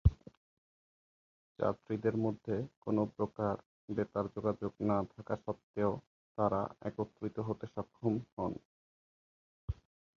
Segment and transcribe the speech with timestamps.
[1.59, 2.55] যাত্রীদের মধ্যে
[2.79, 3.55] কোনো প্রকার
[3.89, 5.91] বেতার-যোগাযোগ না থাকা সত্ত্বেও
[6.37, 8.53] তাঁরা একত্রিত হতে সক্ষম হন।